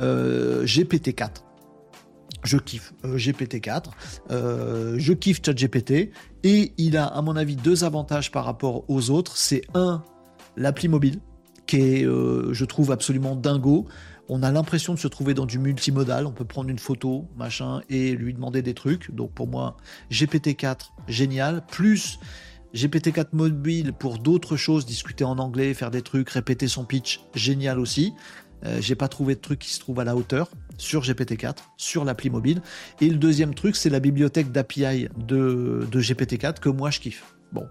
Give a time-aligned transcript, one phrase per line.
[0.00, 1.30] GPT-4.
[2.42, 3.84] Je kiffe GPT-4,
[4.30, 6.10] je kiffe ChatGPT,
[6.42, 9.36] et il a, à mon avis, deux avantages par rapport aux autres.
[9.36, 10.02] C'est un,
[10.56, 11.20] l'appli mobile,
[11.66, 13.86] qui est, je trouve, absolument dingo
[14.32, 16.24] on a l'impression de se trouver dans du multimodal.
[16.24, 19.12] On peut prendre une photo, machin, et lui demander des trucs.
[19.12, 19.76] Donc pour moi,
[20.12, 21.66] GPT-4, génial.
[21.66, 22.20] Plus
[22.72, 27.80] GPT-4 mobile pour d'autres choses, discuter en anglais, faire des trucs, répéter son pitch, génial
[27.80, 28.12] aussi.
[28.64, 30.48] Euh, j'ai pas trouvé de truc qui se trouve à la hauteur
[30.78, 32.62] sur GPT-4, sur l'appli mobile.
[33.00, 37.34] Et le deuxième truc, c'est la bibliothèque d'API de, de GPT-4 que moi je kiffe.
[37.52, 37.66] Bon,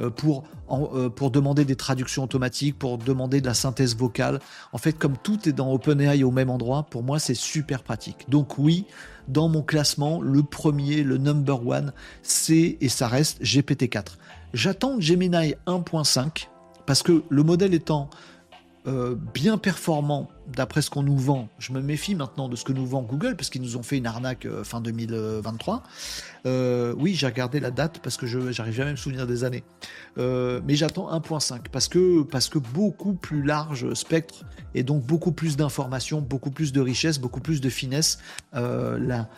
[0.00, 4.40] euh, pour, euh, pour demander des traductions automatiques, pour demander de la synthèse vocale.
[4.72, 8.26] En fait, comme tout est dans OpenAI au même endroit, pour moi, c'est super pratique.
[8.28, 8.86] Donc oui,
[9.28, 14.16] dans mon classement, le premier, le number one, c'est et ça reste GPT-4.
[14.52, 16.48] J'attends Gemini 1.5
[16.86, 18.10] parce que le modèle étant
[18.86, 21.48] euh, bien performant d'après ce qu'on nous vend.
[21.58, 23.96] Je me méfie maintenant de ce que nous vend Google parce qu'ils nous ont fait
[23.96, 25.82] une arnaque euh, fin 2023.
[26.44, 29.42] Euh, oui, j'ai regardé la date parce que je j'arrive jamais à me souvenir des
[29.42, 29.64] années.
[30.18, 35.56] mais j'attends 1.5 parce que parce que beaucoup plus large spectre et donc beaucoup plus
[35.56, 38.18] d'informations, beaucoup plus de richesse, beaucoup plus de finesse.
[38.52, 39.30] la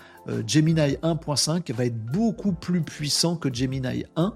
[0.49, 4.35] Gemini 1.5 va être beaucoup plus puissant que Gemini 1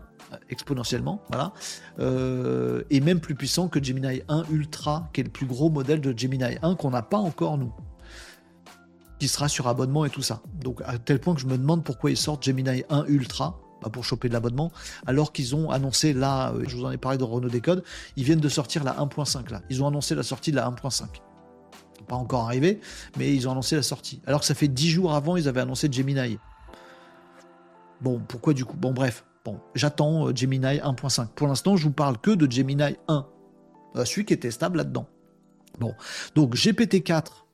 [0.48, 1.52] exponentiellement, voilà,
[1.98, 6.00] euh, et même plus puissant que Gemini 1 Ultra, qui est le plus gros modèle
[6.00, 7.72] de Gemini 1 qu'on n'a pas encore nous,
[9.18, 10.42] qui sera sur abonnement et tout ça.
[10.60, 13.60] Donc à tel point que je me demande pourquoi ils sortent Gemini 1 Ultra,
[13.92, 14.70] pour choper de l'abonnement,
[15.06, 17.82] alors qu'ils ont annoncé là, euh, je vous en ai parlé de Renault Décode,
[18.16, 19.62] ils viennent de sortir la 1.5 là.
[19.70, 21.06] Ils ont annoncé la sortie de la 1.5
[22.10, 22.80] pas encore arrivé,
[23.16, 24.20] mais ils ont annoncé la sortie.
[24.26, 26.38] Alors que ça fait 10 jours avant, ils avaient annoncé Gemini.
[28.00, 28.76] Bon, pourquoi du coup?
[28.76, 29.24] Bon, bref.
[29.44, 31.28] Bon, j'attends euh, Gemini 1.5.
[31.34, 33.26] Pour l'instant, je vous parle que de Gemini 1,
[33.96, 35.06] euh, celui qui est testable là-dedans.
[35.78, 35.94] Bon,
[36.34, 37.44] donc GPT-4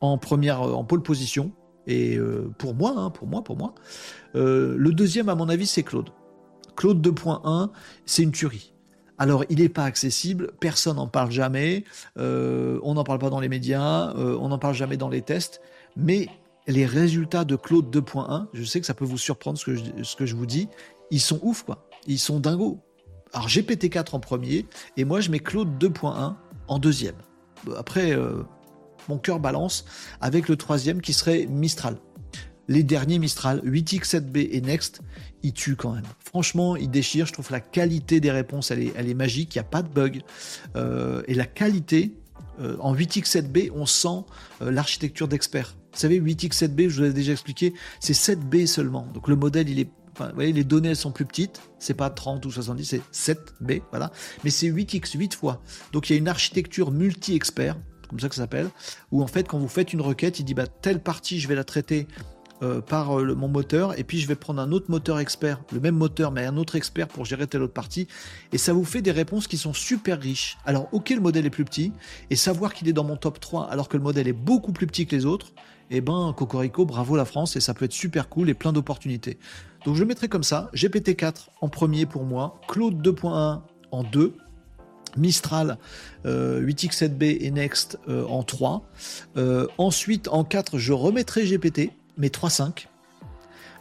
[0.00, 1.52] en première, euh, en pole position.
[1.86, 2.18] Et
[2.56, 3.74] pour moi, hein, pour moi, pour moi.
[4.32, 6.08] le deuxième, à mon avis, c'est Claude.
[6.76, 7.68] Claude 2.1,
[8.06, 8.72] c'est une tuerie.
[9.18, 11.84] Alors, il n'est pas accessible, personne n'en parle jamais,
[12.16, 15.60] on n'en parle pas dans les médias, on n'en parle jamais dans les tests,
[15.94, 16.30] mais
[16.66, 20.16] les résultats de Claude 2.1, je sais que ça peut vous surprendre ce que ce
[20.16, 20.68] que je vous dis,
[21.10, 21.88] ils sont ouf, quoi.
[22.06, 22.80] Ils sont dingos.
[23.32, 24.66] Alors GPT-4 en premier,
[24.96, 26.36] et moi je mets Claude 2.1
[26.68, 27.16] en deuxième.
[27.76, 28.42] Après, euh,
[29.08, 29.84] mon cœur balance
[30.20, 31.96] avec le troisième qui serait Mistral.
[32.68, 35.00] Les derniers Mistral, 8X7B et Next,
[35.42, 36.04] ils tuent quand même.
[36.24, 37.26] Franchement, ils déchirent.
[37.26, 39.54] Je trouve la qualité des réponses, elle est, magique.
[39.54, 40.22] Il n'y a pas de bug.
[40.76, 42.14] Euh, et la qualité,
[42.60, 44.24] euh, en 8X7B, on sent
[44.60, 45.76] l'architecture d'expert.
[45.92, 49.06] Vous savez, 8X7B, je vous l'ai déjà expliqué, c'est 7B seulement.
[49.12, 52.44] Donc le modèle, il est vous voyez, les données sont plus petites, c'est pas 30
[52.46, 54.10] ou 70, c'est 7B, voilà.
[54.44, 55.62] Mais c'est 8x, 8 fois.
[55.92, 57.76] Donc il y a une architecture multi-expert,
[58.08, 58.70] comme ça que ça s'appelle,
[59.10, 61.54] où en fait, quand vous faites une requête, il dit bah, telle partie, je vais
[61.54, 62.06] la traiter
[62.62, 65.80] euh, par euh, mon moteur, et puis je vais prendre un autre moteur expert, le
[65.80, 68.06] même moteur, mais un autre expert pour gérer telle autre partie,
[68.52, 70.56] et ça vous fait des réponses qui sont super riches.
[70.64, 71.92] Alors, ok, le modèle est plus petit,
[72.30, 74.86] et savoir qu'il est dans mon top 3 alors que le modèle est beaucoup plus
[74.86, 75.48] petit que les autres,
[75.90, 79.36] eh ben, Cocorico, bravo la France, et ça peut être super cool et plein d'opportunités.
[79.84, 84.36] Donc je mettrai comme ça, GPT-4 en premier pour moi, Claude 2.1 en 2,
[85.16, 85.78] Mistral
[86.24, 88.88] 8X7B euh, et Next en 3.
[89.36, 92.86] Euh, ensuite, en 4, je remettrai GPT, mais 3.5.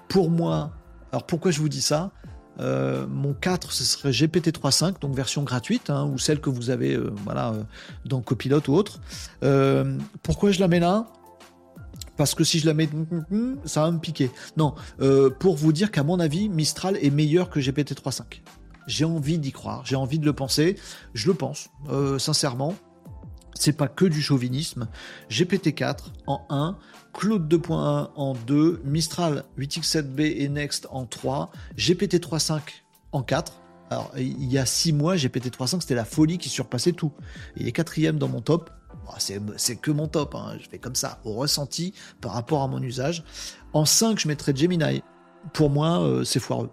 [0.08, 0.72] Pour moi,
[1.12, 2.12] alors pourquoi je vous dis ça?
[2.60, 6.98] Mon 4, ce serait GPT 3.5, donc version gratuite, hein, ou celle que vous avez
[6.98, 7.54] voilà,
[8.06, 9.00] dans Copilote ou autre.
[10.22, 11.08] pourquoi je la mets là?
[12.18, 12.90] Parce que si je la mets,
[13.66, 14.30] ça va me piquer.
[14.58, 18.42] Non, euh, pour vous dire qu'à mon avis, Mistral est meilleur que GPT-3.5.
[18.86, 20.78] J'ai envie d'y croire, j'ai envie de le penser,
[21.14, 22.76] je le pense, euh, sincèrement.
[23.56, 24.88] C'est pas que du chauvinisme.
[25.30, 25.98] GPT-4
[26.28, 26.78] en 1,
[27.14, 32.62] Claude 2.1 en 2, Mistral 8x7b et Next en 3, GPT-3.5
[33.12, 33.62] en 4.
[33.90, 37.12] Alors, il y a 6 mois, GPT-3.5, c'était la folie qui surpassait tout.
[37.58, 38.72] Il est quatrième dans mon top.
[39.08, 40.56] Ah, c'est que mon top, hein.
[40.60, 43.24] je fais comme ça, au ressenti par rapport à mon usage.
[43.74, 45.04] En 5, je mettrais Gemini.
[45.52, 46.70] Pour moi, euh, c'est foireux.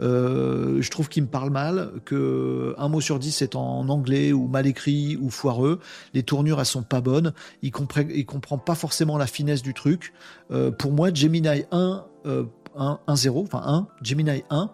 [0.00, 4.32] Euh, je trouve qu'il me parle mal, que un mot sur 10 est en anglais
[4.32, 5.80] ou mal écrit ou foireux.
[6.12, 7.32] Les tournures, elles sont pas bonnes.
[7.62, 10.12] Il comprend, comprend pas forcément la finesse du truc.
[10.50, 12.04] Euh, pour moi, Gemini 1,
[12.76, 14.70] 1, 0, enfin 1, Gemini 1,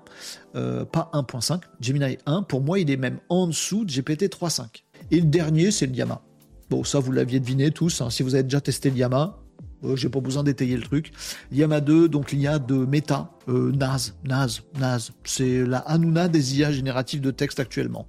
[0.52, 4.82] pas 1.5, Gemini 1, pour moi, il est même en dessous de GPT 3.5.
[5.10, 6.22] Et le dernier, c'est le Yamaha.
[6.70, 8.02] Bon, ça, vous l'aviez deviné tous.
[8.02, 8.10] Hein.
[8.10, 9.47] Si vous avez déjà testé l'IAMA, euh,
[9.94, 11.12] j'ai pas besoin d'étayer le truc.
[11.50, 15.10] L'IAMA 2, donc l'IA de Meta, euh, NAS, NAS, NAS.
[15.24, 18.06] C'est la Hanouna des IA génératives de texte actuellement.